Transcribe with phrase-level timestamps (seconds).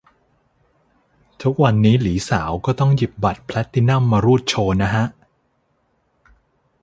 [1.41, 5.05] ทุกวันนี้หลีสาวก็ต้องหยิบบัตรแพลตตินั่มมารูดโชว์นะฮะ